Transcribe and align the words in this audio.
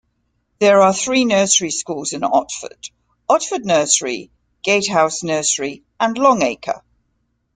There 0.57 0.81
are 0.81 0.95
three 0.95 1.25
nursery 1.25 1.69
schools 1.69 2.11
in 2.11 2.21
Otford: 2.21 2.89
Otford 3.29 3.65
Nursery, 3.65 4.31
Gatehouse 4.63 5.21
Nursery 5.21 5.83
and 5.99 6.17
Longacre. 6.17 6.83